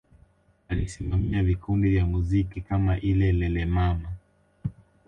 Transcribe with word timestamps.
Alisimamia 0.69 1.43
vikundi 1.43 1.89
vya 1.89 2.05
muziki 2.05 2.61
kama 2.61 2.99
ile 2.99 3.31
Lelemama 3.31 4.09